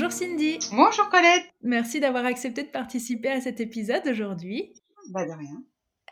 [0.00, 0.58] Bonjour Cindy.
[0.72, 1.44] Bonjour Colette.
[1.60, 4.72] Merci d'avoir accepté de participer à cet épisode aujourd'hui.
[5.10, 5.62] Bah de rien.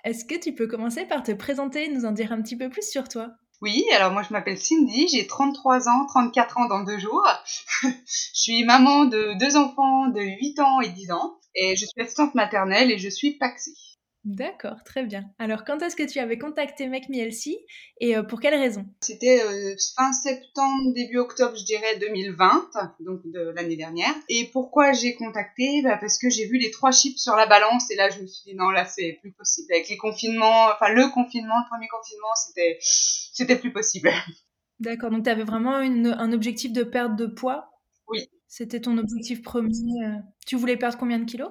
[0.04, 2.68] Est-ce que tu peux commencer par te présenter et nous en dire un petit peu
[2.68, 3.30] plus sur toi?
[3.62, 7.26] Oui, alors moi je m'appelle Cindy, j'ai 33 ans, 34 ans dans deux jours.
[7.82, 7.88] je
[8.34, 12.34] suis maman de deux enfants de 8 ans et 10 ans et je suis assistante
[12.34, 13.72] maternelle et je suis paxée.
[14.24, 15.24] D'accord, très bien.
[15.38, 17.16] Alors, quand est-ce que tu avais contacté Make Me
[18.00, 18.84] et euh, pour quelle raison?
[19.00, 24.14] C'était euh, fin septembre, début octobre, je dirais 2020, donc de l'année dernière.
[24.28, 25.82] Et pourquoi j'ai contacté?
[25.82, 28.26] Bah, Parce que j'ai vu les trois chiffres sur la balance et là, je me
[28.26, 29.72] suis dit non, là, c'est plus possible.
[29.72, 34.10] Avec les confinements, enfin le confinement, le premier confinement, c'était, c'était plus possible.
[34.80, 37.70] D'accord, donc tu avais vraiment un objectif de perte de poids?
[38.08, 38.28] Oui.
[38.46, 40.04] C'était ton objectif premier.
[40.04, 40.16] Euh.
[40.46, 41.50] Tu voulais perdre combien de kilos?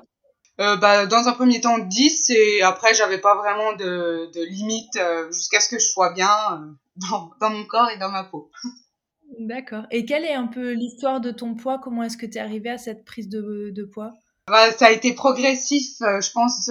[0.59, 4.95] Euh, bah, dans un premier temps 10 et après j'avais pas vraiment de, de limite
[4.95, 6.73] euh, jusqu'à ce que je sois bien euh,
[7.09, 8.50] dans, dans, mon corps et dans ma peau.
[9.39, 9.83] D'accord.
[9.91, 11.80] Et quelle est un peu l'histoire de ton poids?
[11.83, 14.13] Comment est-ce que tu es arrivée à cette prise de, de poids?
[14.47, 16.69] Bah, Ça a été progressif, je pense.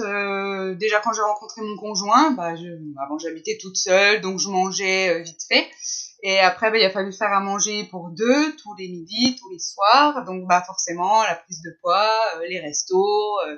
[0.77, 2.67] déjà quand j'ai rencontré mon conjoint, bah, je,
[3.01, 5.65] avant j'habitais toute seule, donc je mangeais vite fait.
[6.23, 9.49] Et après, bah, il a fallu faire à manger pour deux tous les midis, tous
[9.49, 10.25] les soirs.
[10.25, 13.57] Donc, bah, forcément, la prise de poids, euh, les restos, euh,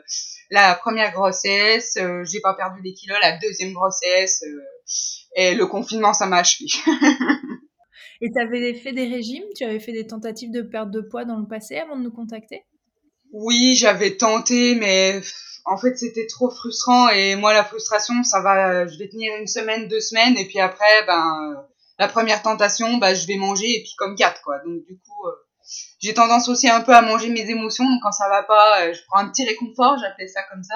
[0.52, 4.44] la première grossesse, euh, j'ai pas perdu des kilos, la deuxième grossesse,
[5.36, 6.66] et le confinement, ça m'a achevé.
[8.22, 9.46] et tu avais fait des régimes?
[9.56, 12.12] Tu avais fait des tentatives de perte de poids dans le passé avant de nous
[12.12, 12.64] contacter?
[13.32, 15.22] Oui, j'avais tenté, mais
[15.64, 17.10] en fait, c'était trop frustrant.
[17.10, 20.60] Et moi, la frustration, ça va, je vais tenir une semaine, deux semaines, et puis
[20.60, 21.69] après, ben
[22.00, 24.58] la première tentation, bah, je vais manger et puis comme quatre, quoi.
[24.66, 25.36] Donc, du coup, euh,
[26.00, 27.86] j'ai tendance aussi un peu à manger mes émotions.
[28.02, 30.76] Quand ça va pas, euh, je prends un petit réconfort, j'appelais ça comme ça.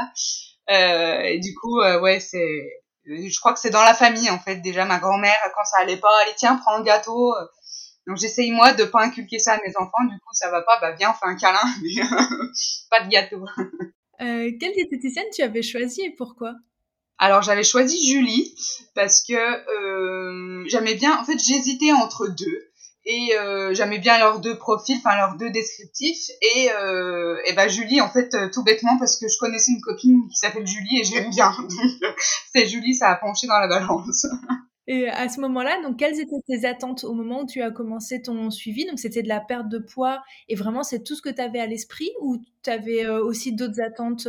[0.70, 4.58] Euh, et du coup, ouais, c'est, je crois que c'est dans la famille, en fait.
[4.58, 7.34] Déjà, ma grand-mère, quand ça allait pas, allez, tiens, prends un gâteau.
[8.06, 10.04] Donc, j'essaye, moi, de pas inculquer ça à mes enfants.
[10.10, 11.64] Du coup, ça va pas, bah, viens, on fait un câlin,
[12.90, 13.46] pas de gâteau.
[14.20, 16.54] quelle diététicienne tu avais choisi et pourquoi?
[17.24, 18.54] Alors j'avais choisi Julie
[18.96, 22.68] parce que euh, j'aimais bien, en fait j'hésitais entre deux
[23.06, 27.70] et euh, j'aimais bien leurs deux profils, enfin leurs deux descriptifs et, euh, et ben
[27.70, 31.06] Julie en fait tout bêtement parce que je connaissais une copine qui s'appelle Julie et
[31.06, 31.50] j'aime bien
[32.54, 34.26] c'est Julie ça a penché dans la balance.
[34.86, 38.22] Et à ce moment-là, donc quelles étaient tes attentes au moment où tu as commencé
[38.22, 38.86] ton suivi?
[38.86, 41.62] Donc c'était de la perte de poids et vraiment c'est tout ce que tu avais
[41.62, 44.28] à l'esprit ou tu avais aussi d'autres attentes?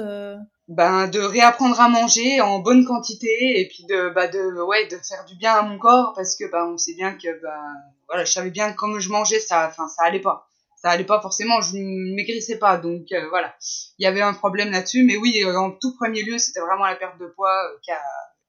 [0.68, 4.96] Ben de réapprendre à manger en bonne quantité et puis de bah de ouais de
[4.96, 7.60] faire du bien à mon corps parce que bah on sait bien que bah
[8.08, 10.48] voilà je savais bien que comme je mangeais ça enfin ça allait pas.
[10.76, 12.78] Ça allait pas forcément je ne maigrissais pas.
[12.78, 13.54] Donc euh, voilà.
[13.98, 15.04] Il y avait un problème là-dessus.
[15.04, 18.00] Mais oui en tout premier lieu c'était vraiment la perte de poids qui a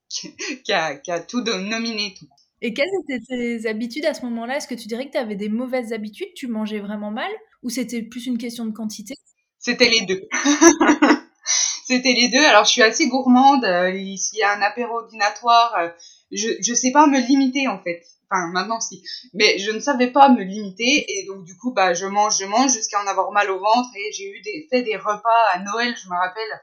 [0.64, 2.26] qui, a, qui a tout nominé tout.
[2.62, 4.56] Et quelles étaient tes habitudes à ce moment-là?
[4.56, 6.32] Est-ce que tu dirais que tu avais des mauvaises habitudes?
[6.34, 7.30] Tu mangeais vraiment mal?
[7.62, 9.14] Ou c'était plus une question de quantité?
[9.58, 10.22] C'était les deux.
[11.86, 12.44] c'était les deux.
[12.44, 13.64] Alors, je suis assez gourmande.
[13.64, 15.88] Euh, s'il y a un apéro dînatoire, euh,
[16.32, 18.02] je ne sais pas me limiter, en fait.
[18.28, 19.04] Enfin, maintenant, si.
[19.34, 21.04] Mais je ne savais pas me limiter.
[21.08, 23.88] Et donc, du coup, bah, je mange, je mange jusqu'à en avoir mal au ventre.
[23.96, 26.60] Et j'ai eu des, fait des repas à Noël, je me rappelle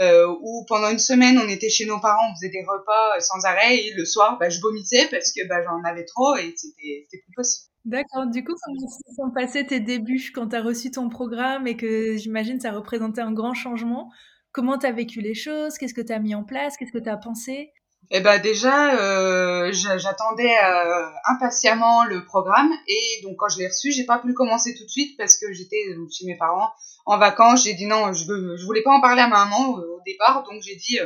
[0.00, 3.44] euh, où pendant une semaine on était chez nos parents, on faisait des repas sans
[3.44, 7.18] arrêt et le soir bah, je vomissais parce que bah, j'en avais trop et c'était
[7.24, 7.68] plus possible.
[7.84, 11.66] D'accord, du coup comment se sont passés tes débuts quand tu as reçu ton programme
[11.66, 14.10] et que j'imagine ça représentait un grand changement?
[14.52, 15.78] Comment tu as vécu les choses?
[15.78, 16.76] Qu'est-ce que tu as mis en place?
[16.76, 17.72] Qu'est-ce que tu as pensé?
[18.10, 23.92] Eh ben déjà, euh, j'attendais euh, impatiemment le programme et donc quand je l'ai reçu,
[23.92, 25.76] j'ai pas pu commencer tout de suite parce que j'étais
[26.10, 26.70] chez mes parents
[27.04, 27.64] en vacances.
[27.64, 30.00] J'ai dit non, je, veux, je voulais pas en parler à ma maman euh, au
[30.06, 30.98] départ, donc j'ai dit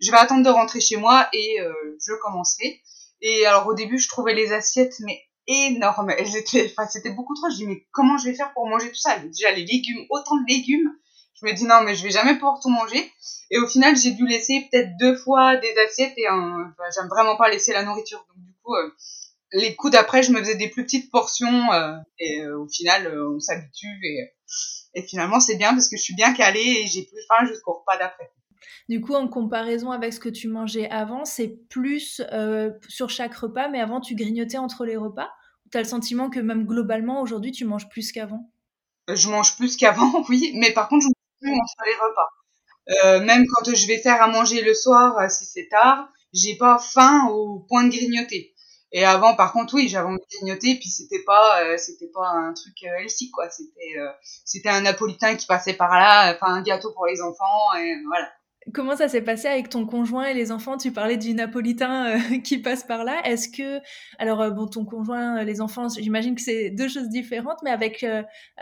[0.00, 1.58] je vais attendre de rentrer chez moi et
[2.04, 2.80] je commencerai.
[3.20, 6.10] Et alors au début, je trouvais les assiettes mais énormes.
[6.10, 7.50] Elles étaient, enfin c'était beaucoup trop.
[7.50, 9.16] Je dis mais comment je vais faire pour manger tout ça?
[9.18, 10.90] Déjà les légumes, autant de légumes.
[11.42, 13.12] Je me dis non mais je vais jamais pouvoir tout manger.
[13.52, 17.36] Et au final, j'ai dû laisser peut-être deux fois des assiettes et enfin, j'aime vraiment
[17.36, 18.24] pas laisser la nourriture.
[18.28, 18.90] Donc du coup, euh,
[19.52, 23.12] les coups d'après, je me faisais des plus petites portions euh, et euh, au final,
[23.14, 24.32] on s'habitue et,
[24.94, 27.74] et finalement, c'est bien parce que je suis bien calée et j'ai plus faim jusqu'au
[27.74, 28.30] repas d'après.
[28.88, 32.22] Du coup, en comparaison avec ce que tu mangeais avant, c'est plus
[32.88, 35.30] sur chaque repas, mais avant, tu grignotais entre les repas?
[35.70, 38.50] Tu as le sentiment que même globalement, aujourd'hui, tu manges plus qu'avant?
[39.08, 42.28] Je mange plus qu'avant, oui, mais par contre, je plus entre les repas.
[43.04, 46.56] Euh, même quand je vais faire à manger le soir, euh, si c'est tard, j'ai
[46.56, 48.54] pas faim au point de grignoter.
[48.92, 52.28] Et avant, par contre, oui, j'avais envie de grignoter, puis c'était pas, euh, c'était pas
[52.28, 53.48] un truc healthy, quoi.
[53.50, 53.94] C'était,
[54.44, 58.28] c'était un napolitain qui passait par là, enfin un gâteau pour les enfants, et voilà.
[58.72, 60.76] Comment ça s'est passé avec ton conjoint et les enfants?
[60.76, 63.20] Tu parlais du napolitain euh, qui passe par là.
[63.24, 63.80] Est-ce que,
[64.18, 67.70] alors euh, bon, ton conjoint, euh, les enfants, j'imagine que c'est deux choses différentes, mais
[67.70, 68.04] avec,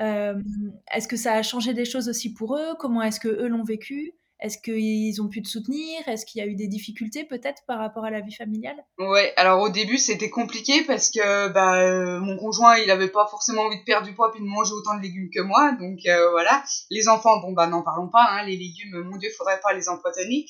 [0.00, 2.74] est-ce que ça a changé des choses aussi pour eux?
[2.78, 4.14] Comment est-ce que eux l'ont vécu?
[4.42, 6.06] Est-ce qu'ils ont pu te soutenir?
[6.06, 8.76] Est-ce qu'il y a eu des difficultés peut-être par rapport à la vie familiale?
[8.98, 13.26] Ouais, alors au début c'était compliqué parce que bah, euh, mon conjoint il avait pas
[13.26, 15.98] forcément envie de perdre du poids puis de manger autant de légumes que moi, donc
[16.06, 16.62] euh, voilà.
[16.90, 19.88] Les enfants, bon bah n'en parlons pas, hein, les légumes, mon dieu, faudrait pas les
[19.88, 20.46] empoisonner.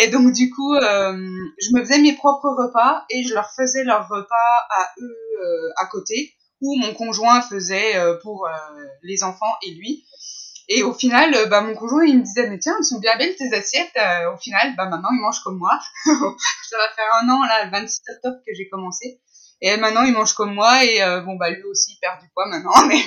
[0.00, 1.12] Et donc du coup, euh,
[1.58, 5.86] je me faisais mes propres repas et je leur faisais leurs repas à eux à
[5.86, 8.48] côté, ou mon conjoint faisait pour
[9.02, 10.04] les enfants et lui.
[10.68, 13.16] Et au final, euh, bah, mon conjoint, il me disait, mais tiens, elles sont bien
[13.16, 13.96] belles tes assiettes.
[13.96, 15.78] Euh, au final, bah, maintenant, il mange comme moi.
[16.04, 19.20] ça va faire un an, là, le 26 octobre que j'ai commencé.
[19.60, 20.84] Et maintenant, il mange comme moi.
[20.84, 22.72] Et euh, bon, bah, lui aussi, il perd du poids maintenant.
[22.88, 23.02] Mais...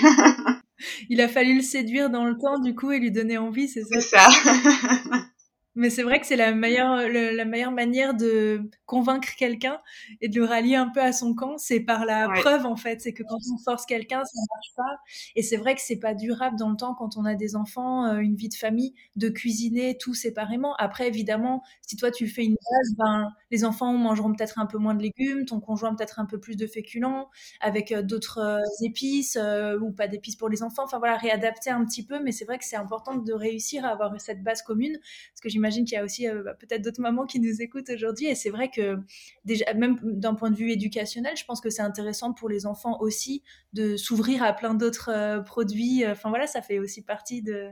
[1.10, 3.84] il a fallu le séduire dans le temps, du coup, et lui donner envie, c'est
[3.84, 4.00] ça?
[4.00, 4.30] C'est ça.
[5.76, 9.80] Mais c'est vrai que c'est la meilleure, la meilleure manière de convaincre quelqu'un
[10.22, 13.02] et de le rallier un peu à son camp, c'est par la preuve en fait.
[13.02, 15.02] C'est que quand on force quelqu'un, ça marche pas.
[15.36, 18.06] Et c'est vrai que c'est pas durable dans le temps quand on a des enfants,
[18.06, 20.76] euh, une vie de famille, de cuisiner tout séparément.
[20.76, 24.78] Après, évidemment, si toi tu fais une base, ben les enfants mangeront peut-être un peu
[24.78, 27.30] moins de légumes, ton conjoint peut-être un peu plus de féculents,
[27.62, 29.40] avec euh, d'autres euh, épices
[29.82, 30.84] ou pas d'épices pour les enfants.
[30.84, 32.22] Enfin voilà, réadapter un petit peu.
[32.22, 35.00] Mais c'est vrai que c'est important de réussir à avoir cette base commune,
[35.34, 37.90] parce que j'imagine qu'il y a aussi euh, bah, peut-être d'autres mamans qui nous écoutent
[37.90, 38.28] aujourd'hui.
[38.28, 38.98] Et c'est vrai que,
[39.46, 42.98] déjà, même d'un point de vue éducationnel, je pense que c'est intéressant pour les enfants
[43.00, 46.06] aussi de s'ouvrir à plein d'autres euh, produits.
[46.06, 47.70] Enfin voilà, ça fait aussi partie de,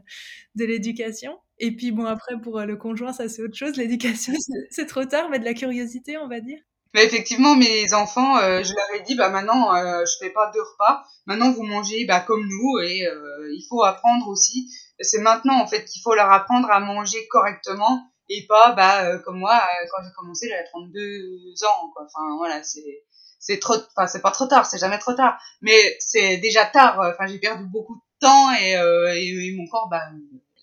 [0.55, 1.38] de l'éducation.
[1.59, 3.75] Et puis bon, après, pour euh, le conjoint, ça c'est autre chose.
[3.75, 4.33] L'éducation,
[4.69, 6.59] c'est trop tard, mais de la curiosité, on va dire.
[6.94, 9.71] Effectivement, mes enfants, je leur ai dit, bah maintenant,
[10.05, 11.05] je fais pas deux repas.
[11.25, 13.07] Maintenant, vous mangez bah, comme nous, et
[13.53, 14.69] il faut apprendre aussi
[15.01, 19.19] c'est maintenant en fait qu'il faut leur apprendre à manger correctement et pas bah euh,
[19.19, 22.06] comme moi euh, quand j'ai commencé j'avais 32 ans quoi.
[22.06, 23.03] Enfin voilà, c'est
[23.39, 27.00] c'est trop enfin c'est pas trop tard, c'est jamais trop tard, mais c'est déjà tard.
[27.00, 30.01] Enfin j'ai perdu beaucoup de temps et, euh, mon corps bah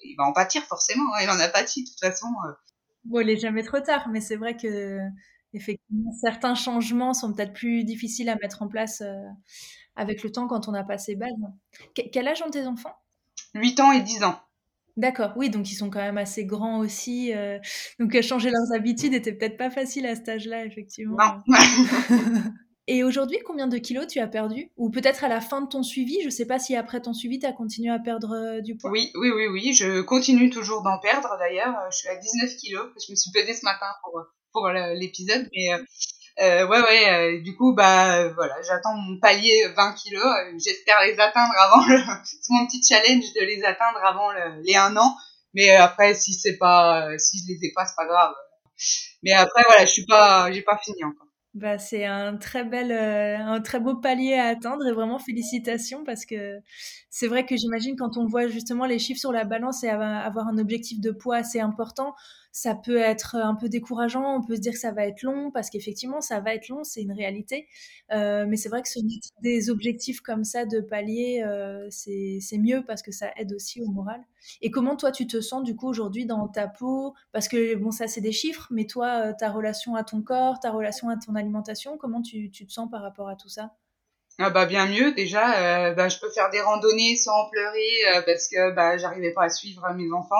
[0.05, 1.21] il va en pâtir forcément, hein.
[1.23, 2.27] il en a pâti de toute façon.
[3.05, 4.99] Bon, il est jamais trop tard, mais c'est vrai que
[5.55, 9.03] effectivement certains changements sont peut-être plus difficiles à mettre en place
[9.97, 11.31] avec le temps quand on a pas ses bases.
[11.95, 12.95] quel âge ont tes enfants?
[13.55, 14.41] 8 ans et 10 ans.
[14.99, 17.33] D'accord, oui, donc ils sont quand même assez grands aussi.
[17.33, 17.59] Euh,
[18.01, 21.17] donc euh, changer leurs habitudes était peut-être pas facile à cet âge-là, effectivement.
[22.89, 24.73] et aujourd'hui, combien de kilos tu as perdu?
[24.77, 27.13] Ou peut-être à la fin de ton suivi, je ne sais pas si après ton
[27.13, 28.91] suivi, tu as continué à perdre euh, du poids?
[28.91, 31.77] Oui, oui, oui, oui, je continue toujours d'en perdre d'ailleurs.
[31.93, 34.21] Je suis à 19 kilos, je me suis pesée ce matin pour,
[34.53, 35.79] pour l'épisode, mais euh,
[36.39, 40.25] ouais, ouais, euh, du coup, bah voilà, j'attends mon palier 20 kilos.
[40.25, 41.97] Euh, j'espère les atteindre avant le.
[42.25, 45.17] c'est mon petit challenge de les atteindre avant le, les un an.
[45.55, 48.35] Mais après, si c'est pas, si je les ai pas, c'est pas grave.
[49.23, 51.27] Mais après, voilà, je suis pas, j'ai pas fini encore.
[51.55, 56.25] Bah, c'est un très bel, un très beau palier à atteindre et vraiment félicitations parce
[56.25, 56.61] que
[57.11, 60.47] c'est vrai que j'imagine quand on voit justement les chiffres sur la balance et avoir
[60.47, 62.15] un objectif de poids assez important,
[62.59, 65.53] ça peut être un peu décourageant, on peut se dire que ça va être long,
[65.53, 67.69] parce qu'effectivement, ça va être long, c'est une réalité.
[68.11, 72.59] Euh, mais c'est vrai que se mettre des objectifs comme ça de palier, euh, c'est
[72.59, 74.21] mieux parce que ça aide aussi au moral.
[74.61, 77.15] Et comment toi, tu te sens du coup aujourd'hui dans ta peau?
[77.31, 80.59] Parce que bon, ça, c'est des chiffres, mais toi, euh, ta relation à ton corps,
[80.59, 83.77] ta relation à ton alimentation, comment tu te sens par rapport à tout ça?
[84.41, 88.23] Ah bah bien mieux déjà, euh, bah, je peux faire des randonnées sans pleurer euh,
[88.25, 90.37] parce que bah j'arrivais pas à suivre mes enfants.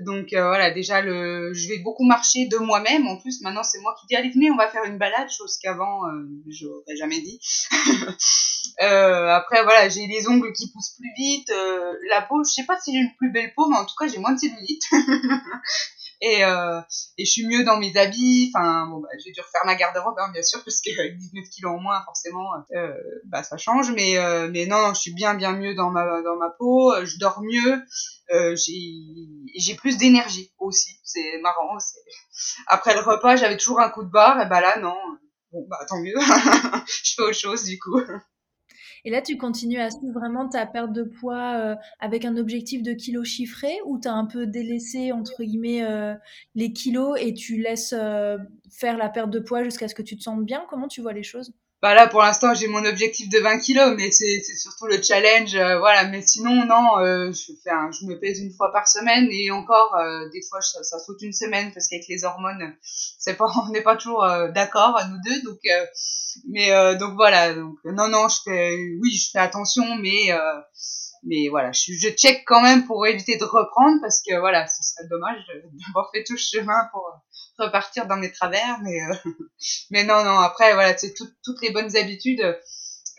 [0.00, 3.06] Donc euh, voilà, déjà le je vais beaucoup marcher de moi-même.
[3.06, 5.56] En plus maintenant c'est moi qui dis allez venez on va faire une balade, chose
[5.62, 6.00] qu'avant
[6.48, 7.40] j'aurais jamais dit.
[8.80, 11.52] après voilà j'ai les ongles qui poussent plus vite,
[12.10, 14.08] la peau je sais pas si j'ai une plus belle peau mais en tout cas
[14.08, 14.82] j'ai moins de cellulite.
[16.20, 16.80] et, euh,
[17.16, 18.50] et je suis mieux dans mes habits.
[18.54, 21.72] Enfin, bon, bah, j'ai dû refaire ma garde-robe, hein, bien sûr, parce qu'avec 19 kilos
[21.72, 22.92] en moins, forcément, euh,
[23.26, 23.92] bah, ça change.
[23.92, 26.92] Mais, euh, mais non, je suis bien, bien mieux dans ma, dans ma peau.
[27.04, 27.80] Je dors mieux.
[28.32, 30.98] Euh, j'ai plus d'énergie aussi.
[31.04, 31.78] C'est marrant.
[32.66, 34.40] Après le repas, j'avais toujours un coup de barre.
[34.40, 34.96] Et bah là, non.
[35.52, 36.18] Bon, bah tant mieux.
[37.04, 38.00] je fais autre chose, du coup.
[39.08, 42.82] Et là, tu continues à suivre vraiment ta perte de poids euh, avec un objectif
[42.82, 46.14] de kilos chiffré ou tu as un peu délaissé, entre guillemets, euh,
[46.54, 48.36] les kilos et tu laisses euh,
[48.70, 50.66] faire la perte de poids jusqu'à ce que tu te sentes bien?
[50.68, 51.54] Comment tu vois les choses?
[51.80, 55.54] Bah là pour l'instant j'ai mon objectif de 20 kilos mais c'est surtout le challenge
[55.54, 56.04] euh, voilà.
[56.08, 59.52] Mais sinon non euh, je fais un, je me pèse une fois par semaine et
[59.52, 63.46] encore euh, des fois ça, ça, saute une semaine parce qu'avec les hormones c'est pas
[63.68, 65.42] on n'est pas toujours d'accord nous deux.
[65.42, 65.60] Donc
[66.50, 67.54] mais donc voilà.
[67.54, 70.36] Donc non non je fais oui je fais attention mais
[71.24, 74.82] mais voilà je, je check quand même pour éviter de reprendre parce que voilà ce
[74.82, 75.38] serait dommage
[75.86, 77.08] d'avoir fait tout ce chemin pour
[77.58, 78.98] repartir dans mes travers mais
[79.90, 82.58] mais non non après voilà c'est tout, toutes les bonnes habitudes.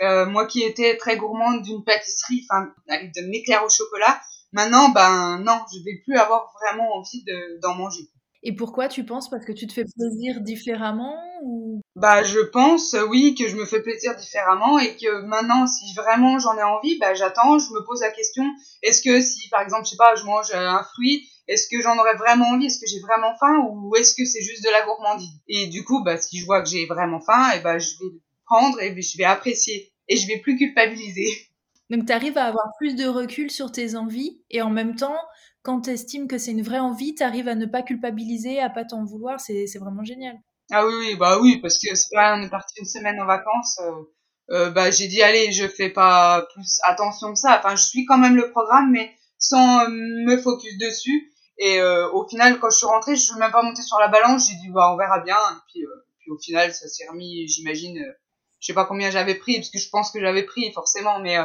[0.01, 4.21] Euh, moi qui étais très gourmande d'une pâtisserie enfin avec de l'éclair au chocolat
[4.53, 8.09] maintenant ben non je vais plus avoir vraiment envie de d'en manger.
[8.41, 9.29] Et pourquoi tu penses?
[9.29, 11.81] Parce que tu te fais plaisir différemment ou?
[11.95, 16.39] Bah je pense oui que je me fais plaisir différemment et que maintenant si vraiment
[16.39, 18.43] j'en ai envie, bah j'attends, je me pose la question
[18.81, 21.97] est-ce que si par exemple je sais pas, je mange un fruit, est-ce que j'en
[21.97, 22.67] aurais vraiment envie?
[22.67, 23.67] Est-ce que j'ai vraiment faim?
[23.69, 25.41] Ou est-ce que c'est juste de la gourmandise?
[25.47, 27.89] Et du coup, bah si je vois que j'ai vraiment faim, et eh bah je
[27.99, 31.27] vais prendre et je vais apprécier et je vais plus culpabiliser.
[31.89, 35.17] Donc tu arrives à avoir plus de recul sur tes envies et en même temps
[35.63, 38.69] quand tu estimes que c'est une vraie envie, tu arrives à ne pas culpabiliser, à
[38.69, 40.37] pas t'en vouloir, c'est vraiment génial.
[40.71, 43.25] Ah oui, oui, bah oui, parce que c'est pas, on est parti une semaine en
[43.25, 43.91] vacances, euh,
[44.51, 47.59] euh, bah j'ai dit allez, je fais pas plus attention que ça.
[47.59, 51.33] Enfin, je suis quand même le programme, mais sans me focus dessus.
[51.59, 54.07] Et euh, au final, quand je suis rentrée, je suis même pas montée sur la
[54.07, 54.49] balance.
[54.49, 55.35] J'ai dit bah on verra bien.
[55.35, 57.47] Et puis, euh, puis au final, ça s'est remis.
[57.47, 58.11] J'imagine, euh,
[58.59, 61.37] je sais pas combien j'avais pris, parce que je pense que j'avais pris forcément, mais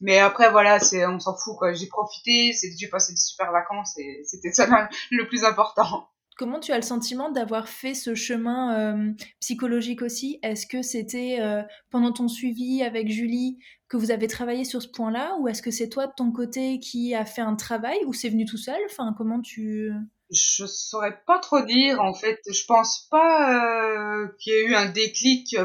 [0.00, 1.72] mais après, voilà, c'est, on s'en fout, quoi.
[1.72, 4.66] J'ai profité, j'ai passé des super vacances et c'était ça
[5.10, 6.08] le plus important.
[6.38, 10.38] Comment tu as le sentiment d'avoir fait ce chemin euh, psychologique aussi?
[10.44, 14.86] Est-ce que c'était euh, pendant ton suivi avec Julie que vous avez travaillé sur ce
[14.86, 15.34] point-là?
[15.40, 18.28] Ou est-ce que c'est toi de ton côté qui a fait un travail ou c'est
[18.28, 18.78] venu tout seul?
[18.88, 19.90] Enfin, comment tu...
[20.30, 22.38] Je saurais pas trop dire en fait.
[22.48, 25.56] Je pense pas euh, qu'il y ait eu un déclic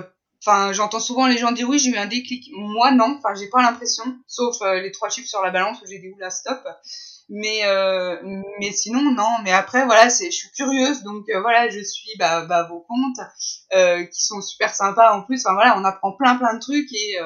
[0.72, 2.50] j'entends souvent les gens dire oui, j'ai eu un déclic.
[2.52, 3.18] Moi, non.
[3.20, 4.04] Enfin, j'ai pas l'impression.
[4.28, 6.68] Sauf les trois chiffres sur la balance où j'ai dit oula, stop.
[7.36, 8.22] Mais, euh,
[8.60, 9.40] mais sinon, non.
[9.44, 11.02] Mais après, voilà, c'est, je suis curieuse.
[11.02, 13.18] Donc, euh, voilà, je suis bah, bah, vos comptes
[13.74, 15.44] euh, qui sont super sympas en plus.
[15.44, 16.94] Enfin, voilà, on apprend plein, plein de trucs.
[16.94, 17.18] Et,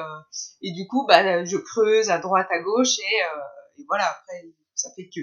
[0.62, 2.98] et du coup, bah, je creuse à droite, à gauche.
[2.98, 5.20] Et, et voilà, après, ça fait que.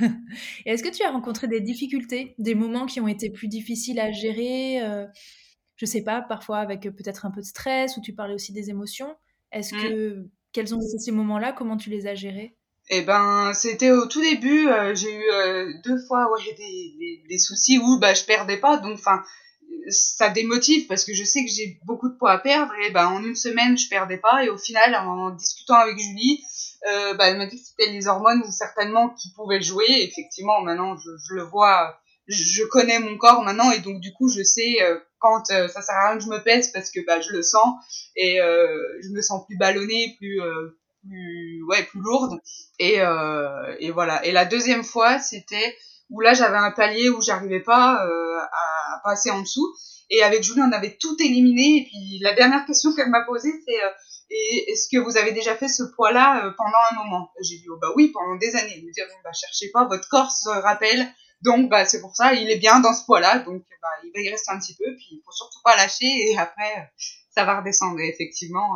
[0.64, 4.10] Est-ce que tu as rencontré des difficultés, des moments qui ont été plus difficiles à
[4.10, 4.80] gérer?
[5.76, 8.70] Je sais pas, parfois avec peut-être un peu de stress, ou tu parlais aussi des
[8.70, 9.14] émotions.
[9.52, 9.78] Est-ce mmh.
[9.82, 11.52] que quels ont été ces moments-là?
[11.52, 12.56] Comment tu les as gérés?
[12.90, 14.68] Eh ben, c'était au tout début.
[14.68, 18.58] Euh, j'ai eu euh, deux fois ouais, des, des, des, soucis où bah je perdais
[18.58, 19.22] pas, donc enfin
[19.88, 23.06] ça démotive parce que je sais que j'ai beaucoup de poids à perdre et ben
[23.06, 26.42] en une semaine je perdais pas et au final en discutant avec Julie
[26.90, 30.96] euh, bah, elle m'a dit que c'était les hormones certainement qui pouvaient jouer effectivement maintenant
[30.96, 34.82] je, je le vois je connais mon corps maintenant et donc du coup je sais
[34.82, 37.32] euh, quand euh, ça sert à rien que je me pèse parce que bah je
[37.32, 37.74] le sens
[38.16, 40.40] et euh, je me sens plus ballonnée plus
[41.06, 42.40] plus ouais plus lourde.
[42.78, 42.98] Et
[43.78, 44.24] et voilà.
[44.24, 45.76] Et la deuxième fois c'était
[46.10, 49.74] où là j'avais un palier où j'arrivais pas à, passer en dessous.
[50.10, 51.78] Et avec Julie on avait tout éliminé.
[51.78, 53.80] Et puis la dernière question qu'elle m'a posée c'est
[54.30, 57.30] et est-ce que vous avez déjà fait ce poids-là pendant un moment?
[57.40, 58.74] J'ai dit oh bah oui pendant des années.
[58.76, 61.06] Elle me dit ah, bah cherchez pas, votre corps se rappelle.
[61.44, 64.20] Donc, bah, c'est pour ça, il est bien dans ce poids-là, donc bah, il va
[64.20, 66.90] y rester un petit peu, puis il faut surtout pas lâcher, et après,
[67.30, 68.66] ça va redescendre, effectivement.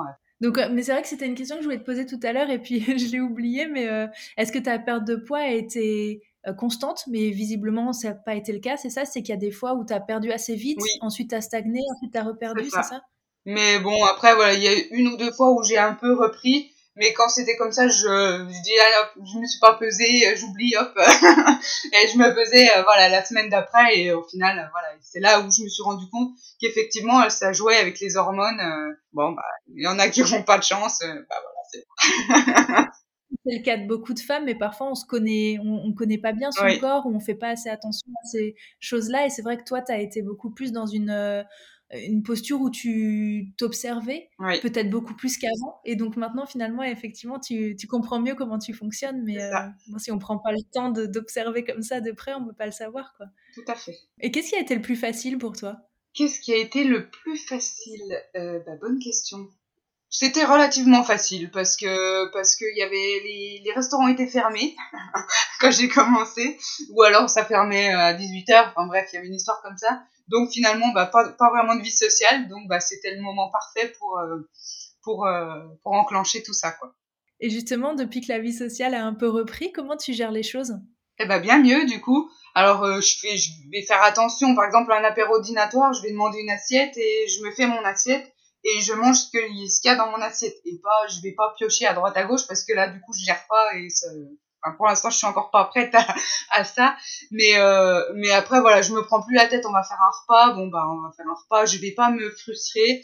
[0.42, 0.46] Euh.
[0.46, 2.20] Donc, euh, mais c'est vrai que c'était une question que je voulais te poser tout
[2.22, 5.40] à l'heure, et puis je l'ai oublié, mais euh, est-ce que ta perte de poids
[5.40, 6.22] a été
[6.56, 9.04] constante, mais visiblement, ça n'a pas été le cas, c'est ça?
[9.04, 11.42] C'est qu'il y a des fois où tu as perdu assez vite, ensuite tu as
[11.42, 13.02] stagné, ensuite tu as reperdu, c'est ça,
[13.44, 16.14] Mais bon, après, voilà, il y a une ou deux fois où j'ai un peu
[16.14, 20.36] repris, mais quand c'était comme ça, je, je dis, ah, je me suis pas pesée,
[20.36, 20.92] j'oublie, hop.
[20.96, 23.98] et je me pesais, euh, voilà, la semaine d'après.
[23.98, 27.52] Et au final, euh, voilà, c'est là où je me suis rendu compte qu'effectivement, ça
[27.52, 28.60] jouait avec les hormones.
[28.60, 30.98] Euh, bon, bah, il y en a qui n'ont pas de chance.
[31.00, 31.84] bah voilà, c'est.
[33.46, 36.18] c'est le cas de beaucoup de femmes, mais parfois on se connaît, on, on connaît
[36.18, 39.26] pas bien son corps, ou on fait pas assez attention à ces choses-là.
[39.26, 41.44] Et c'est vrai que toi, tu as été beaucoup plus dans une
[41.92, 45.80] une posture où tu t'observais, peut-être beaucoup plus qu'avant.
[45.84, 49.22] Et donc maintenant, finalement, effectivement, tu, tu, comprends mieux comment tu fonctionnes.
[49.24, 49.52] Mais euh,
[49.98, 52.72] si on prend pas le temps d'observer comme ça de près, on peut pas le
[52.72, 53.14] savoir.
[53.16, 53.26] Quoi.
[53.54, 53.96] Tout à fait.
[54.20, 55.78] Et qu'est-ce qui a été le plus facile pour toi?
[56.14, 58.22] Qu'est-ce qui a été le plus facile?
[58.36, 59.48] Euh, bah, Bonne question.
[60.10, 64.74] C'était relativement facile parce que parce qu'il y avait les, les restaurants étaient fermés
[65.60, 66.58] quand j'ai commencé
[66.90, 70.02] ou alors ça fermait à 18h enfin bref il y avait une histoire comme ça
[70.28, 72.48] donc finalement, bah, pas, pas vraiment de vie sociale.
[72.48, 74.38] Donc bah, c'était le moment parfait pour, euh,
[75.02, 76.72] pour, euh, pour enclencher tout ça.
[76.72, 76.94] Quoi.
[77.40, 80.42] Et justement, depuis que la vie sociale a un peu repris, comment tu gères les
[80.42, 80.74] choses?
[81.18, 82.30] Eh bah, bien mieux du coup.
[82.54, 84.54] Alors je fais, je vais faire attention.
[84.54, 87.84] Par exemple, un apéro dînatoire, je vais demander une assiette et je me fais mon
[87.84, 88.32] assiette
[88.64, 91.54] et je mange ce qu'il y a dans mon assiette et pas, je vais pas
[91.56, 94.08] piocher à droite à gauche parce que là du coup je gère pas et ça,
[94.76, 95.94] pour l'instant, je suis encore pas prête
[96.50, 96.96] à, ça,
[97.30, 99.64] mais euh, mais après voilà, je me prends plus la tête.
[99.66, 101.66] On va faire un repas, bon bah on va faire un repas.
[101.66, 103.02] Je vais pas me frustrer.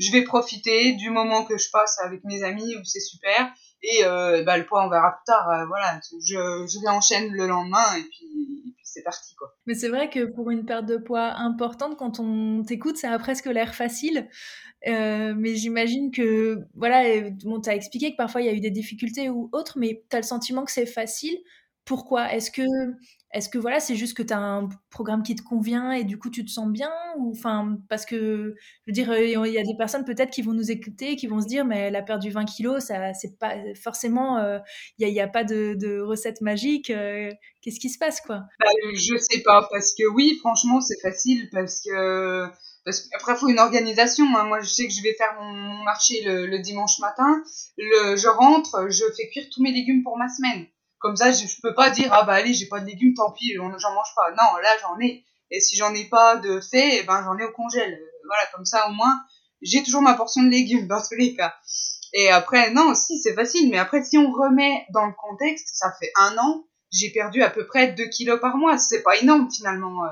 [0.00, 3.52] Je vais profiter du moment que je passe avec mes amis où c'est super.
[3.82, 5.48] Et euh, bah le poids on verra plus tard.
[5.50, 9.54] Euh, voilà, je je enchaîne le lendemain et puis, c'est parti quoi.
[9.66, 13.18] Mais c'est vrai que pour une perte de poids importante, quand on t'écoute, ça a
[13.18, 14.28] presque l'air facile.
[14.88, 17.02] Euh, mais j'imagine que, voilà,
[17.44, 20.16] bon, tu expliqué que parfois il y a eu des difficultés ou autres, mais tu
[20.16, 21.38] as le sentiment que c'est facile.
[21.84, 22.32] Pourquoi?
[22.32, 22.62] Est-ce que,
[23.32, 26.18] est-ce que voilà, c'est juste que tu as un programme qui te convient et du
[26.18, 29.62] coup tu te sens bien ou enfin parce que je veux dire il y a
[29.62, 32.30] des personnes peut-être qui vont nous écouter qui vont se dire mais elle a perdu
[32.30, 34.58] 20 kilos ça c'est pas forcément euh,
[34.98, 37.30] il n'y a, a, pas de, recette magique euh,
[37.62, 38.42] qu'est-ce qui se passe quoi?
[38.58, 42.48] Bah, je sais pas parce que oui franchement c'est facile parce que
[42.82, 44.24] parce qu'après, il faut une organisation.
[44.36, 44.44] Hein.
[44.44, 47.42] Moi, je sais que je vais faire mon, marché le, dimanche matin.
[47.76, 50.66] Je rentre, je fais cuire tous mes légumes pour ma semaine.
[51.00, 53.32] Comme ça, je, je peux pas dire, ah bah allez, j'ai pas de légumes, tant
[53.32, 54.30] pis, j'en mange pas.
[54.30, 55.24] Non, là, j'en ai.
[55.50, 57.98] Et si j'en ai pas de fait, eh ben, j'en ai au congèle.
[58.24, 59.20] Voilà, comme ça, au moins,
[59.62, 61.54] j'ai toujours ma portion de légumes, dans tous les cas.
[62.12, 63.70] Et après, non, si, c'est facile.
[63.70, 67.50] Mais après, si on remet dans le contexte, ça fait un an, j'ai perdu à
[67.50, 68.78] peu près 2 kilos par mois.
[68.78, 70.08] C'est pas énorme, finalement, euh,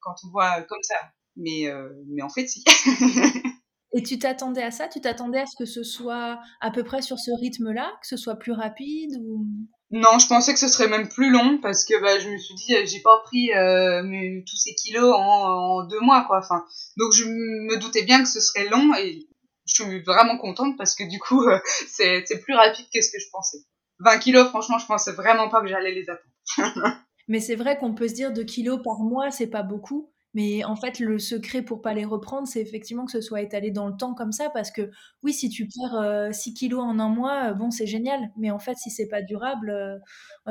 [0.00, 0.96] quand on voit comme ça.
[1.36, 2.64] Mais, euh, mais en fait, si.
[3.94, 4.88] Et tu t'attendais à ça?
[4.88, 8.16] Tu t'attendais à ce que ce soit à peu près sur ce rythme-là, que ce
[8.16, 9.46] soit plus rapide ou...
[9.92, 12.54] Non, je pensais que ce serait même plus long parce que bah, je me suis
[12.54, 16.38] dit j'ai pas pris euh, tous ces kilos en, en, deux mois quoi.
[16.38, 16.64] Enfin,
[16.96, 19.28] donc je me doutais bien que ce serait long et
[19.66, 21.58] je suis vraiment contente parce que du coup euh,
[21.88, 23.58] c'est plus rapide que ce que je pensais.
[24.00, 26.96] 20 kilos, franchement, je pensais vraiment pas que j'allais les atteindre.
[27.28, 30.11] Mais c'est vrai qu'on peut se dire 2 kilos par mois, c'est pas beaucoup.
[30.34, 33.70] Mais en fait, le secret pour pas les reprendre, c'est effectivement que ce soit étalé
[33.70, 34.90] dans le temps comme ça, parce que
[35.22, 38.30] oui, si tu perds 6 euh, kilos en un mois, euh, bon, c'est génial.
[38.36, 39.98] Mais en fait, si c'est pas durable, euh,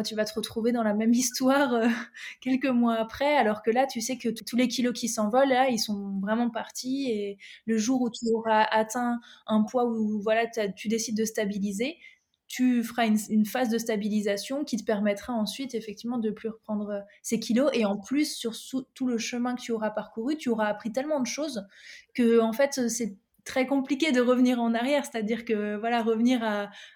[0.03, 1.81] tu vas te retrouver dans la même histoire
[2.41, 5.69] quelques mois après, alors que là, tu sais que tous les kilos qui s'envolent, là,
[5.69, 7.09] ils sont vraiment partis.
[7.11, 11.97] Et le jour où tu auras atteint un poids où voilà, tu décides de stabiliser,
[12.51, 16.99] tu feras une, phase de stabilisation qui te permettra ensuite effectivement de plus reprendre euh,
[17.21, 18.53] ces kilos et en plus sur
[18.93, 21.65] tout le chemin que tu auras parcouru tu auras appris tellement de choses
[22.13, 26.41] que en fait c'est très compliqué de revenir en arrière, c'est-à-dire que voilà revenir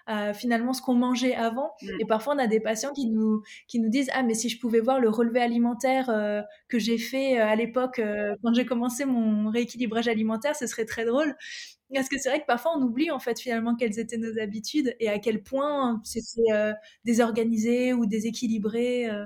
[0.06, 1.72] à, finalement ce qu'on mangeait avant.
[1.82, 1.88] Mm.
[2.00, 4.60] Et parfois on a des patients qui nous qui nous disent ah mais si je
[4.60, 8.00] pouvais voir le relevé alimentaire euh, que j'ai fait euh, à l'époque
[8.42, 11.34] quand j'ai commencé mon rééquilibrage alimentaire, ce serait très drôle.
[11.94, 14.96] Parce que c'est vrai que parfois on oublie en fait finalement quelles étaient nos habitudes
[14.98, 16.72] et à quel point c'était euh,
[17.04, 19.08] désorganisé ou déséquilibré.
[19.08, 19.24] Euh.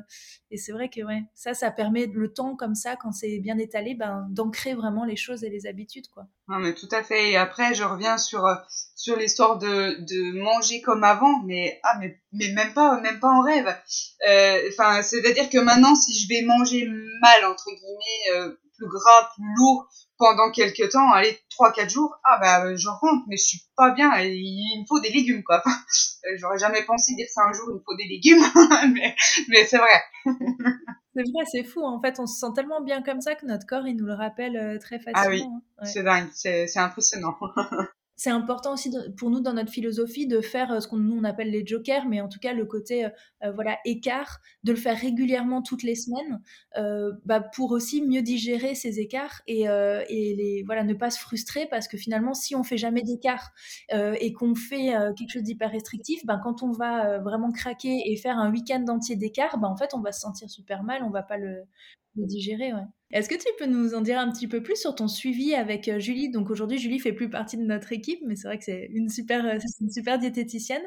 [0.50, 3.56] et c'est vrai que ouais, ça, ça permet le temps comme ça, quand c'est bien
[3.58, 6.08] étalé, ben, d'ancrer vraiment les choses et les habitudes.
[6.08, 6.26] Quoi.
[6.48, 7.30] Non, mais tout à fait.
[7.30, 8.54] Et après, je reviens sur, euh,
[8.94, 13.30] sur l'histoire de, de manger comme avant, mais, ah, mais, mais même, pas, même pas
[13.30, 13.74] en rêve.
[14.20, 16.86] C'est-à-dire que maintenant, si je vais manger
[17.22, 19.88] mal, entre guillemets, plus gras, plus lourd,
[20.18, 24.10] pendant quelques temps, allez, 3-4 jours, ah bah je rentre, mais je suis pas bien,
[24.20, 25.62] il me faut des légumes quoi.
[26.26, 28.44] Euh, j'aurais jamais pensé dire ça un jour, il me faut des légumes,
[28.94, 29.16] mais,
[29.48, 29.88] mais c'est vrai.
[31.14, 33.66] c'est vrai, c'est fou, en fait, on se sent tellement bien comme ça que notre
[33.66, 35.22] corps, il nous le rappelle euh, très facilement.
[35.24, 35.42] Ah oui,
[35.78, 35.84] hein.
[35.86, 37.38] c'est dingue, c'est impressionnant.
[38.20, 41.24] c'est important aussi pour nous dans notre philosophie de faire euh, ce qu'on nous on
[41.24, 43.08] appelle les jokers, mais en tout cas le côté euh,
[43.44, 46.42] euh, voilà écart, de le faire régulièrement toutes les semaines,
[47.24, 49.64] bah, pour aussi mieux digérer ces écarts et,
[50.10, 53.52] les voilà ne pas se frustrer parce que finalement si on fait jamais d'écart
[53.90, 58.38] et qu'on fait quelque chose d'hyper restrictif, ben quand on va vraiment craquer et faire
[58.38, 61.22] un week-end entier d'écart, ben en fait on va se sentir super mal, on va
[61.22, 61.62] pas le,
[62.16, 62.74] le digérer.
[62.74, 62.86] Ouais.
[63.12, 65.88] Est-ce que tu peux nous en dire un petit peu plus sur ton suivi avec
[65.88, 66.30] euh, Julie?
[66.30, 69.08] Donc aujourd'hui, Julie fait plus partie de notre équipe, mais c'est vrai que c'est une
[69.08, 70.82] super, euh, une super diététicienne.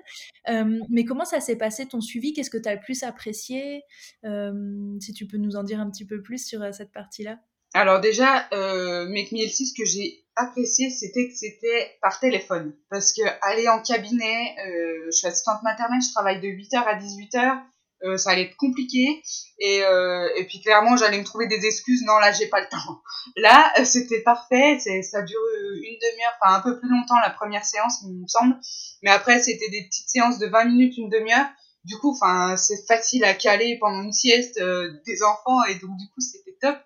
[0.47, 2.31] Euh, mais comment ça s'est passé ton suivi?
[2.33, 3.81] Qu'est-ce que tu as le plus apprécié?
[4.23, 7.39] Si tu peux nous en dire un petit peu plus sur cette partie-là.
[7.73, 12.73] Alors déjà, euh, Make ce que j'ai apprécié, c'était que c'était par téléphone.
[12.89, 14.55] Parce que aller en cabinet,
[15.05, 17.63] je suis assistante maternelle, je travaille de 8h à 18h
[18.03, 19.21] euh, ça allait être compliqué.
[19.59, 22.01] Et, euh, et puis clairement j'allais me trouver des excuses.
[22.03, 23.01] Non là j'ai pas le temps.
[23.37, 24.77] Là euh, c'était parfait.
[24.79, 25.39] Ça dure
[25.75, 28.59] une demi-heure enfin un peu plus longtemps la première séance il me semble.
[29.03, 31.47] Mais après c'était des petites séances de 20 minutes une demi-heure.
[31.85, 34.61] Du coup enfin c'est facile à caler pendant une sieste
[35.05, 35.63] des enfants.
[35.65, 36.77] Et donc du coup c'était top.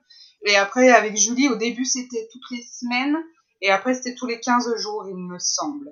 [0.46, 3.18] Et après avec Julie au début c'était toutes les semaines.
[3.62, 5.92] Et après c'était tous les 15 jours il me semble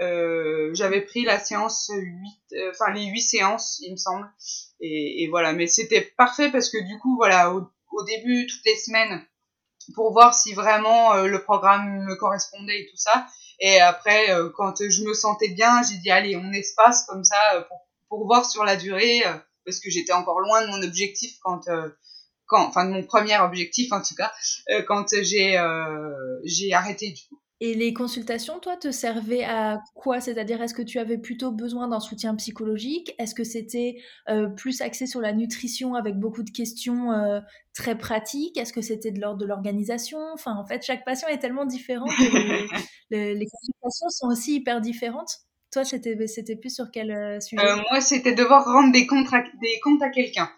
[0.00, 4.28] j'avais pris la séance 8, enfin les 8 séances, il me semble.
[4.80, 8.64] Et, et voilà, mais c'était parfait parce que du coup, voilà, au, au, début, toutes
[8.66, 9.22] les semaines,
[9.94, 13.26] pour voir si vraiment le programme me correspondait et tout ça.
[13.60, 17.86] Et après, quand je me sentais bien, j'ai dit, allez, on espace comme ça pour,
[18.08, 19.22] pour voir sur la durée,
[19.64, 21.68] parce que j'étais encore loin de mon objectif quand
[22.46, 24.32] quand, enfin de mon premier objectif en tout cas,
[24.70, 27.40] euh, quand j'ai euh, j'ai arrêté du coup.
[27.66, 30.20] Et les consultations, toi, te servaient à quoi?
[30.20, 33.14] C'est-à-dire, est-ce que tu avais plutôt besoin d'un soutien psychologique?
[33.18, 33.96] Est-ce que c'était
[34.28, 37.08] euh, plus axé sur la nutrition avec beaucoup de questions
[37.72, 38.58] très pratiques?
[38.58, 40.18] Est-ce que c'était de l'ordre de l'organisation?
[40.34, 42.22] Enfin, en fait, chaque patient est tellement différent que
[43.10, 45.38] les, les, consultations sont aussi hyper différentes.
[45.74, 47.60] Toi, c'était, c'était plus sur quel euh, sujet?
[47.60, 50.48] Euh, Moi, c'était devoir rendre des comptes à, des comptes à quelqu'un.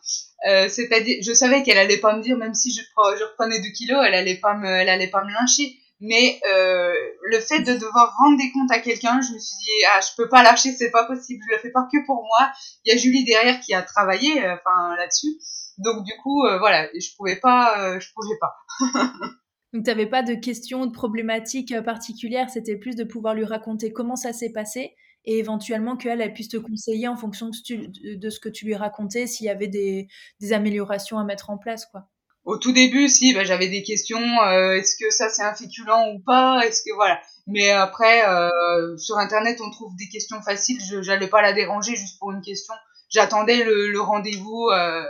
[0.46, 3.68] Euh, c'est-à-dire, je savais qu'elle allait pas me dire, même si je, je reprenais 2
[3.70, 5.78] kilos, elle allait pas me, elle allait pas me lyncher.
[6.00, 9.84] Mais euh, le fait de devoir rendre des comptes à quelqu'un, je me suis dit,
[9.94, 12.52] ah, je peux pas lâcher, c'est pas possible, je le fais pas que pour moi.
[12.84, 15.38] Il y a Julie derrière qui a travaillé, euh, enfin là-dessus.
[15.78, 18.54] Donc du coup, voilà, je pouvais pas, je pouvais pas.
[19.72, 23.92] Donc, tu n'avais pas de questions, de problématiques particulières, c'était plus de pouvoir lui raconter
[23.92, 24.94] comment ça s'est passé
[25.26, 29.26] et éventuellement qu'elle elle puisse te conseiller en fonction de ce que tu lui racontais
[29.26, 30.08] s'il y avait des,
[30.40, 32.08] des, améliorations à mettre en place quoi.
[32.46, 36.14] Au tout début, si bah, j'avais des questions, euh, est-ce que ça c'est un féculent
[36.14, 37.20] ou pas, est-ce que voilà.
[37.48, 40.80] Mais après, euh, sur internet, on trouve des questions faciles.
[40.80, 42.74] Je n'allais pas la déranger juste pour une question.
[43.10, 45.02] J'attendais le, rendez-vous, euh,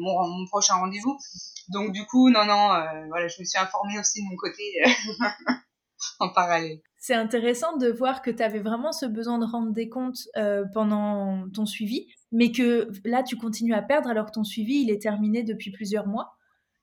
[0.00, 1.16] mon, prochain rendez-vous.
[1.68, 2.68] Donc du coup, non, non,
[3.08, 4.62] voilà, je me suis informée aussi de mon côté
[6.20, 9.88] en parallèle c'est intéressant de voir que tu avais vraiment ce besoin de rendre des
[9.88, 10.28] comptes
[10.74, 14.90] pendant ton suivi, mais que là, tu continues à perdre alors que ton suivi, il
[14.90, 16.37] est terminé depuis plusieurs mois.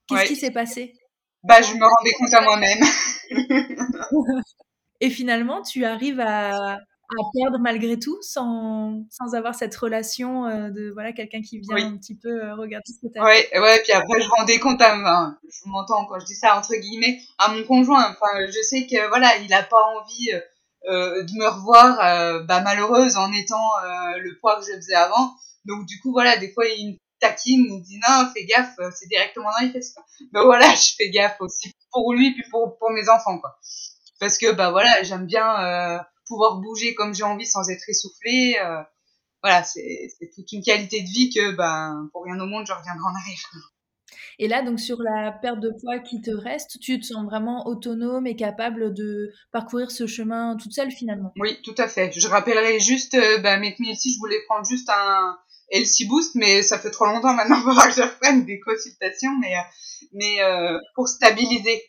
[0.07, 0.93] Qu'est-ce qui s'est passé?
[1.43, 2.79] Bah, je me rendais compte à moi-même.
[5.01, 6.77] Et finalement, tu arrives à,
[7.09, 11.93] à perdre malgré tout sans, sans avoir cette relation euh, de voilà quelqu'un qui vient
[11.93, 14.59] un petit peu euh, regarder ce que tu as ouais ouais puis après je rendais
[14.59, 18.09] compte à enfin, je m'entends quand je dis ça entre guillemets à mon conjoint.
[18.09, 20.31] Enfin je sais que voilà il a pas envie
[20.89, 23.69] euh, de me revoir bah, malheureuse en étant
[24.17, 25.33] le poids que je faisais avant.
[25.65, 29.07] Donc du coup voilà des fois il me taquine il dit non fais gaffe c'est
[29.07, 30.03] directement dans les fesses quoi.
[30.33, 33.57] donc voilà je fais gaffe aussi pour lui puis pour pour mes enfants quoi
[34.19, 38.57] parce que bah voilà j'aime bien pouvoir bouger comme j'ai envie sans être essoufflé.
[38.61, 38.81] Euh,
[39.41, 43.03] voilà, c'est toute une qualité de vie que, ben, pour rien au monde, je reviendrai
[43.03, 43.71] en arrière.
[44.39, 47.67] Et là, donc sur la perte de poids qui te reste, tu te sens vraiment
[47.67, 51.31] autonome et capable de parcourir ce chemin toute seule finalement?
[51.37, 52.11] Oui, tout à fait.
[52.11, 55.37] Je rappellerai juste, euh, bah, mes si je voulais prendre juste un
[55.71, 59.55] LC Boost, mais ça fait trop longtemps maintenant pour que je reprenne des consultations, mais,
[59.55, 59.61] euh,
[60.13, 61.81] mais euh, pour stabiliser.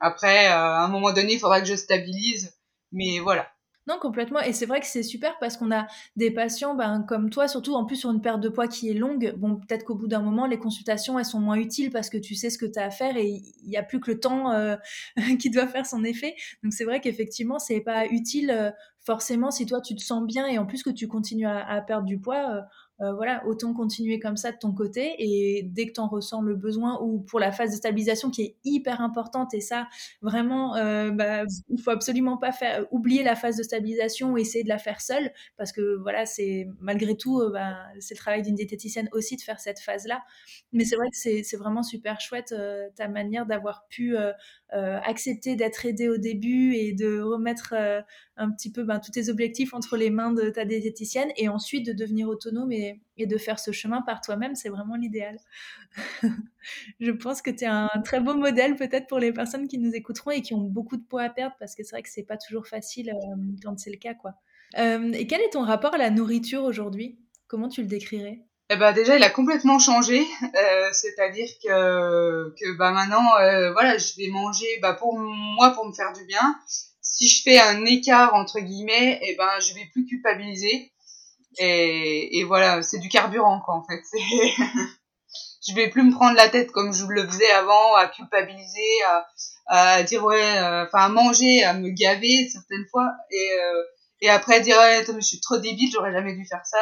[0.00, 2.56] Après, euh, à un moment donné, il faudra que je stabilise,
[2.92, 3.48] mais voilà.
[3.86, 4.40] Non, complètement.
[4.40, 7.74] Et c'est vrai que c'est super parce qu'on a des patients ben, comme toi, surtout
[7.74, 9.34] en plus sur une perte de poids qui est longue.
[9.36, 12.34] Bon, peut-être qu'au bout d'un moment, les consultations, elles sont moins utiles parce que tu
[12.34, 14.54] sais ce que tu as à faire et il n'y a plus que le temps
[15.40, 16.36] qui doit faire son effet.
[16.62, 20.58] Donc c'est vrai qu'effectivement, c'est pas utile forcément si toi tu te sens bien et
[20.58, 22.64] en plus que tu continues à, perdre du poids.
[23.02, 26.42] Euh, voilà, autant continuer comme ça de ton côté et dès que tu en ressens
[26.42, 29.88] le besoin ou pour la phase de stabilisation qui est hyper importante et ça
[30.20, 34.64] vraiment euh, bah, il faut absolument pas faire oublier la phase de stabilisation ou essayer
[34.64, 38.42] de la faire seule parce que voilà c'est malgré tout euh, bah, c'est le travail
[38.42, 40.22] d'une diététicienne aussi de faire cette phase là
[40.72, 42.54] mais c'est vrai que c'est vraiment super chouette
[42.96, 44.14] ta manière d'avoir pu
[44.72, 47.74] accepter d'être aidée au début et de remettre
[48.36, 51.86] un petit peu ben, tous tes objectifs entre les mains de ta diététicienne et ensuite
[51.86, 55.38] de devenir autonome et, de faire ce chemin par toi-même, c'est vraiment l'idéal.
[57.00, 59.92] je pense que tu es un très beau modèle peut-être pour les personnes qui nous
[59.92, 62.22] écouteront et qui ont beaucoup de poids à perdre parce que c'est vrai que c'est
[62.22, 64.14] pas toujours facile euh, quand c'est le cas.
[64.14, 64.36] quoi.
[64.78, 67.18] Euh, et quel est ton rapport à la nourriture aujourd'hui?
[67.46, 68.46] Comment tu le décrirais?
[68.70, 73.28] Eh ben déjà il a complètement changé euh, c'est-à-dire que que bah maintenant
[73.72, 76.56] voilà je vais manger bah pour moi pour me faire du bien
[77.20, 80.92] si je fais un écart entre guillemets, et eh ben je vais plus culpabiliser.
[81.58, 84.02] Et, et voilà, c'est du carburant quoi en fait.
[85.68, 89.26] je vais plus me prendre la tête comme je le faisais avant, à culpabiliser, à,
[89.66, 93.82] à dire ouais, euh, enfin à manger, à me gaver certaines fois, et euh,
[94.22, 96.78] et après dire ouais, je suis trop débile, j'aurais jamais dû faire ça.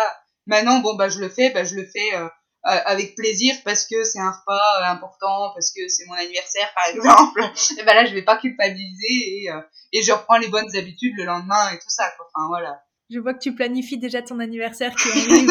[0.48, 3.86] Maintenant bon bah je le fais, bah je le fais euh, euh, avec plaisir parce
[3.86, 7.42] que c'est un repas euh, important, parce que c'est mon anniversaire par exemple,
[7.78, 9.50] et ben là je vais pas culpabiliser et,
[9.92, 12.10] et je reprends les bonnes habitudes le lendemain et tout ça.
[12.18, 12.82] Enfin voilà.
[13.10, 15.50] Je vois que tu planifies déjà ton anniversaire qui arrive.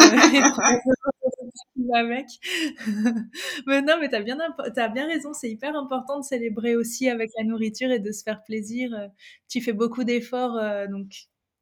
[1.94, 2.26] avec.
[3.66, 4.36] mais non, mais t'as bien,
[4.76, 5.32] as bien raison.
[5.32, 8.90] C'est hyper important de célébrer aussi avec la nourriture et de se faire plaisir.
[9.48, 11.06] Tu fais beaucoup d'efforts, donc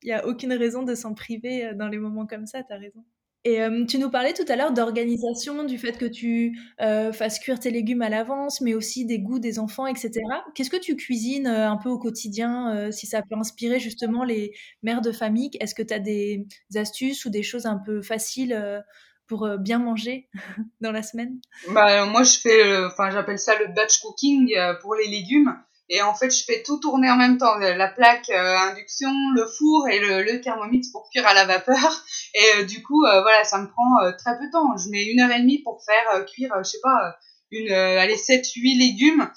[0.03, 2.79] il n'y a aucune raison de s'en priver dans les moments comme ça, tu as
[2.79, 3.05] raison.
[3.49, 7.71] Et tu nous parlais tout à l'heure d'organisation, du fait que tu fasses cuire tes
[7.71, 10.11] légumes à l'avance, mais aussi des goûts des enfants, etc.
[10.57, 15.01] Qu'est-ce que tu cuisines un peu au quotidien, si ça peut inspirer justement les mères
[15.01, 15.51] de famille?
[15.61, 18.83] Est-ce que tu as des astuces ou des choses un peu faciles
[19.29, 20.29] pour bien manger
[20.81, 21.39] dans la semaine?
[21.69, 25.55] Bah, Moi, je fais, enfin, j'appelle ça le batch cooking pour les légumes.
[25.89, 29.47] Et en fait, je fais tout tourner en même temps, la plaque euh, induction, le
[29.47, 32.05] four et le, le, thermomix pour cuire à la vapeur.
[32.35, 34.77] Et euh, du coup, euh, voilà, ça me prend très peu de temps.
[34.77, 37.17] Je mets une heure et demie pour faire cuire, je sais pas,
[37.53, 39.31] une, allez, 7, 8 légumes.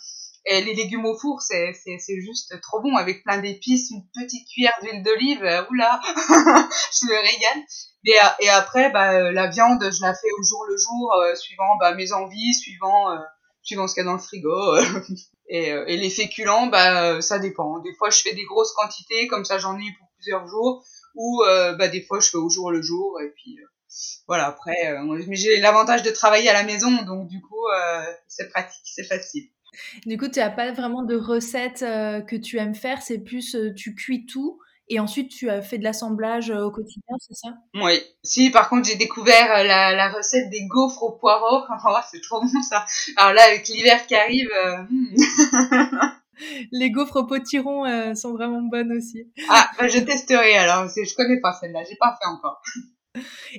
[0.45, 4.03] Et les légumes au four, c'est, c'est, c'est juste trop bon avec plein d'épices, une
[4.15, 5.65] petite cuillère d'huile d'olive.
[5.69, 7.63] oula, je me régale.
[8.05, 11.93] Et, et après, bah, la viande, je la fais au jour le jour, suivant bah,
[11.93, 13.09] mes envies, suivant,
[13.61, 14.77] suivant ce qu'il y a dans le frigo.
[15.49, 17.79] Et, euh, et, les féculents, bah, euh, ça dépend.
[17.79, 20.85] Des fois, je fais des grosses quantités, comme ça, j'en ai pour plusieurs jours.
[21.15, 23.19] Ou euh, bah, des fois, je fais au jour le jour.
[23.19, 23.57] Et puis,
[24.27, 24.95] voilà, après,
[25.27, 27.65] mais j'ai l'avantage de travailler à la maison, donc du coup,
[28.27, 29.49] c'est pratique, c'est facile.
[30.05, 33.95] Du coup, tu n'as pas vraiment de recettes que tu aimes faire, c'est plus tu
[33.95, 34.59] cuis tout
[34.89, 37.49] et ensuite, tu as fait de l'assemblage euh, au quotidien, c'est ça?
[37.75, 38.01] Oui.
[38.23, 41.63] Si, par contre, j'ai découvert euh, la, la, recette des gaufres au poireau.
[41.85, 42.85] Oh, c'est trop bon ça.
[43.15, 44.49] Alors là, avec l'hiver qui arrive.
[44.55, 46.11] Euh, hmm.
[46.71, 49.27] Les gaufres au potiron sont vraiment bonnes aussi.
[49.49, 50.87] Ah, bah, je testerai alors.
[50.87, 51.83] Je connais pas celle-là.
[51.83, 52.61] J'ai pas fait encore.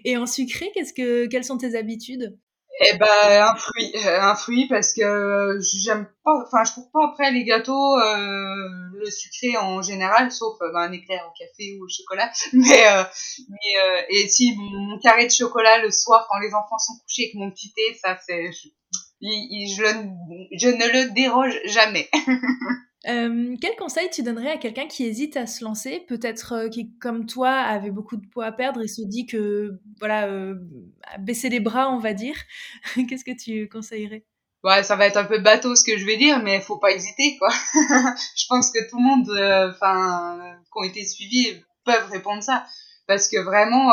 [0.04, 2.38] Et en sucré, qu'est-ce que, quelles sont tes habitudes?
[2.82, 7.04] Eh ben un fruit, euh, un fruit parce que j'aime pas, enfin je trouve pas
[7.12, 11.76] après les gâteaux euh, le sucré en général, sauf euh, ben, un éclair au café
[11.78, 12.30] ou au chocolat.
[12.54, 13.04] Mais, euh,
[13.48, 17.24] mais euh, et si mon, carré de chocolat le soir quand les enfants sont couchés
[17.24, 18.68] avec mon petit thé, ça c'est, je,
[19.20, 19.84] je,
[20.58, 22.08] je ne le déroge jamais.
[23.04, 27.50] Quel conseil tu donnerais à quelqu'un qui hésite à se lancer, peut-être qui, comme toi,
[27.50, 30.28] avait beaucoup de poids à perdre et se dit que, voilà,
[31.18, 32.36] baisser les bras, on va dire.
[33.08, 34.24] Qu'est-ce que tu conseillerais?
[34.62, 36.90] Ouais, ça va être un peu bateau ce que je vais dire, mais faut pas
[36.90, 37.48] hésiter, quoi.
[38.36, 39.30] je pense que tout le monde,
[39.74, 42.66] enfin, qui ont été suivis, peuvent répondre ça.
[43.06, 43.90] Parce que vraiment,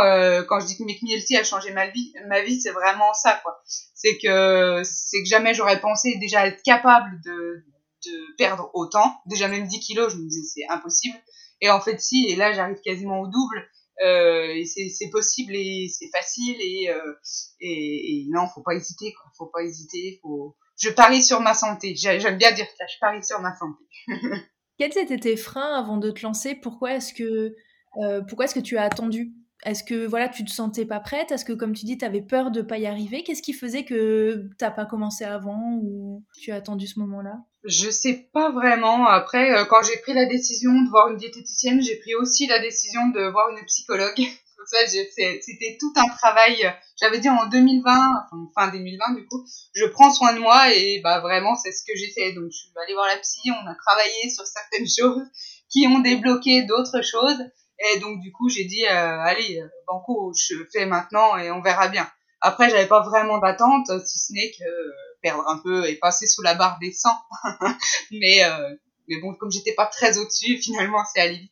[0.48, 3.62] quand je dis que Me a changé ma vie, ma vie, c'est vraiment ça, quoi.
[3.66, 7.64] C'est que, c'est que jamais j'aurais pensé déjà être capable de,
[8.06, 9.16] de perdre autant.
[9.26, 11.18] Déjà même 10 kilos, je me disais c'est impossible.
[11.62, 13.70] Et en fait si, et là j'arrive quasiment au double.
[14.06, 17.14] Euh, c'est possible et c'est facile et, euh,
[17.60, 19.32] et, et, non, faut pas hésiter, quoi.
[19.36, 20.20] Faut pas hésiter.
[20.22, 20.56] Faut...
[20.80, 21.96] Je parie sur ma santé.
[21.96, 22.86] J'aime bien dire ça.
[22.86, 23.84] Je parie sur ma santé.
[24.78, 26.54] Quels étaient tes freins avant de te lancer?
[26.54, 27.56] Pourquoi est-ce que
[28.04, 29.34] euh, pourquoi est-ce que tu as attendu?
[29.66, 31.32] Est-ce que voilà, tu te sentais pas prête?
[31.32, 33.24] Est-ce que, comme tu dis, tu avais peur de pas y arriver?
[33.24, 37.38] Qu'est-ce qui faisait que t'as pas commencé avant ou tu as attendu ce moment-là?
[37.64, 39.08] Je sais pas vraiment.
[39.08, 42.60] Après, euh, quand j'ai pris la décision de voir une diététicienne, j'ai pris aussi la
[42.60, 44.16] décision de voir une psychologue.
[44.68, 46.74] c'était tout un travail.
[47.02, 51.00] J'avais dit en 2020, enfin fin 2020 du coup, je prends soin de moi et
[51.04, 52.34] bah vraiment c'est ce que j'ai fait.
[52.34, 55.26] Donc je suis allée voir la psy, on a travaillé sur certaines choses
[55.70, 57.40] qui ont débloqué d'autres choses.
[57.80, 61.62] Et donc, du coup, j'ai dit, euh, allez, euh, Banco, je fais maintenant et on
[61.62, 62.10] verra bien.
[62.42, 66.28] Après, j'avais pas vraiment d'attente, si ce n'est que euh, perdre un peu et passer
[66.28, 67.10] sous la barre des 100.
[68.12, 68.76] mais, euh,
[69.08, 71.52] mais bon, comme j'étais pas très au-dessus, finalement, c'est allé vite.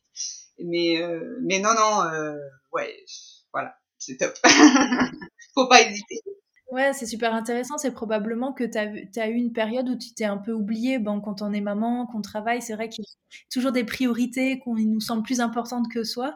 [0.59, 2.09] Mais, euh, mais non, non,
[2.71, 2.95] ouais,
[3.51, 4.33] voilà, c'est top.
[5.53, 6.21] Faut pas hésiter.
[6.75, 7.77] Ouais, c'est super intéressant.
[7.77, 10.99] C'est probablement que tu as, eu une période où tu t'es un peu oublié.
[10.99, 14.59] Bon, quand on est maman, qu'on travaille, c'est vrai qu'il y a toujours des priorités
[14.59, 16.35] qu'on nous semblent plus importantes que soi.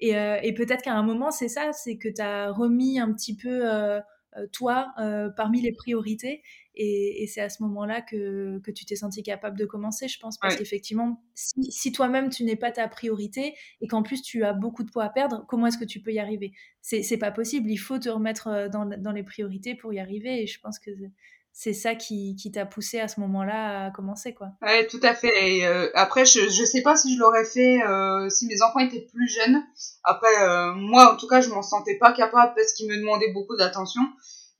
[0.00, 3.12] Et, euh, et peut-être qu'à un moment, c'est ça, c'est que tu as remis un
[3.12, 4.00] petit peu euh,
[4.38, 4.94] euh, toi
[5.36, 6.42] parmi les priorités.
[6.76, 10.18] Et, et c'est à ce moment-là que, que tu t'es senti capable de commencer, je
[10.18, 14.44] pense, parce qu'effectivement, si, si toi-même tu n'es pas ta priorité et qu'en plus tu
[14.44, 16.52] as beaucoup de poids à perdre, comment est-ce que tu peux y arriver?
[16.80, 17.70] C'est pas possible.
[17.70, 20.42] Il faut te remettre euh, dans, dans, les priorités pour y arriver.
[20.42, 20.90] Et je pense que
[21.56, 24.48] c'est ça qui, qui t'a poussé à ce moment-là à commencer, quoi.
[24.60, 25.58] Ouais, tout à fait.
[25.58, 28.80] Et euh, après, je je sais pas si je l'aurais fait euh, si mes enfants
[28.80, 29.62] étaient plus jeunes.
[30.02, 33.32] Après, euh, moi, en tout cas, je m'en sentais pas capable parce qu'ils me demandaient
[33.32, 34.02] beaucoup d'attention.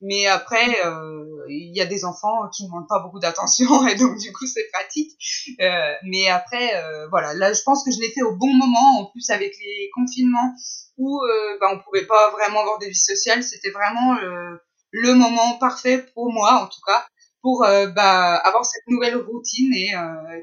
[0.07, 3.95] Mais après, euh, il y a des enfants qui ne demandent pas beaucoup d'attention et
[3.95, 5.11] donc du coup c'est pratique.
[5.59, 8.99] Euh, mais après, euh, voilà, là je pense que je l'ai fait au bon moment.
[8.99, 10.53] En plus avec les confinements
[10.97, 14.59] où euh, bah, on pouvait pas vraiment avoir des vies sociales, c'était vraiment le,
[14.91, 17.05] le, moment parfait pour moi en tout cas
[17.41, 19.91] pour bah, avoir cette nouvelle routine et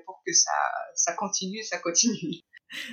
[0.07, 0.53] pour que ça,
[0.95, 2.43] ça continue, ça continue.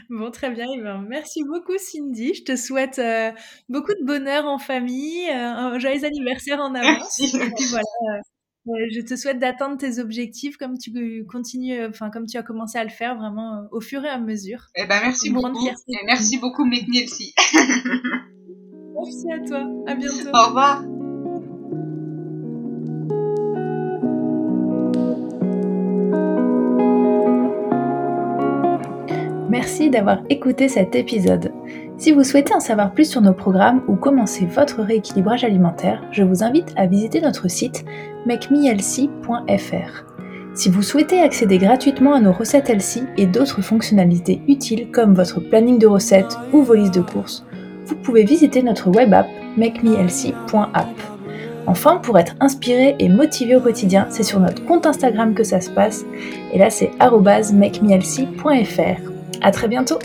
[0.09, 0.67] Bon, très bien.
[0.75, 2.33] Eh ben, merci beaucoup, Cindy.
[2.33, 3.31] Je te souhaite euh,
[3.69, 7.19] beaucoup de bonheur en famille, euh, un joyeux anniversaire en avance.
[7.19, 7.37] Merci.
[7.37, 8.21] Et puis voilà,
[8.67, 10.91] euh, je te souhaite d'atteindre tes objectifs comme tu
[11.25, 14.67] continues, enfin comme tu as commencé à le faire vraiment au fur et à mesure.
[14.75, 15.67] Eh ben merci beaucoup.
[15.67, 17.33] Et merci beaucoup Make Merci
[19.31, 19.65] à toi.
[19.87, 20.29] À bientôt.
[20.33, 20.83] Au revoir.
[29.89, 31.51] D'avoir écouté cet épisode.
[31.97, 36.23] Si vous souhaitez en savoir plus sur nos programmes ou commencer votre rééquilibrage alimentaire, je
[36.23, 37.85] vous invite à visiter notre site
[38.27, 40.05] makemehealthy.fr.
[40.53, 45.39] Si vous souhaitez accéder gratuitement à nos recettes Elsie et d'autres fonctionnalités utiles comme votre
[45.39, 47.43] planning de recettes ou vos listes de courses,
[47.85, 49.25] vous pouvez visiter notre web app
[49.57, 50.85] makemehealthy.app.
[51.65, 55.61] Enfin, pour être inspiré et motivé au quotidien, c'est sur notre compte Instagram que ça
[55.61, 56.05] se passe.
[56.53, 59.08] Et là, c'est makemehealthy.fr.
[59.41, 59.99] À très bientôt.